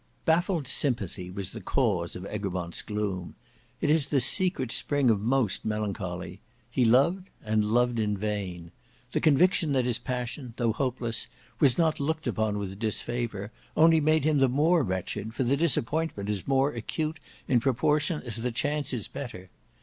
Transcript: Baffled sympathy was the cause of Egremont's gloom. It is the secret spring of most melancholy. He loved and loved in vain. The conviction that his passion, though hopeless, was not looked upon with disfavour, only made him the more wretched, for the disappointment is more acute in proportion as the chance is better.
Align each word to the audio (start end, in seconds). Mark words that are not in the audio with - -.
Baffled 0.25 0.67
sympathy 0.67 1.29
was 1.29 1.51
the 1.51 1.61
cause 1.61 2.15
of 2.15 2.25
Egremont's 2.25 2.81
gloom. 2.81 3.35
It 3.81 3.91
is 3.91 4.07
the 4.07 4.19
secret 4.19 4.71
spring 4.71 5.11
of 5.11 5.21
most 5.21 5.63
melancholy. 5.63 6.41
He 6.71 6.85
loved 6.85 7.29
and 7.43 7.63
loved 7.63 7.99
in 7.99 8.17
vain. 8.17 8.71
The 9.11 9.21
conviction 9.21 9.73
that 9.73 9.85
his 9.85 9.99
passion, 9.99 10.55
though 10.57 10.73
hopeless, 10.73 11.27
was 11.59 11.77
not 11.77 11.99
looked 11.99 12.25
upon 12.25 12.57
with 12.57 12.79
disfavour, 12.79 13.51
only 13.77 14.01
made 14.01 14.23
him 14.23 14.39
the 14.39 14.49
more 14.49 14.81
wretched, 14.81 15.35
for 15.35 15.43
the 15.43 15.55
disappointment 15.55 16.29
is 16.29 16.47
more 16.47 16.73
acute 16.73 17.19
in 17.47 17.59
proportion 17.59 18.23
as 18.23 18.37
the 18.37 18.51
chance 18.51 18.93
is 18.93 19.07
better. 19.07 19.51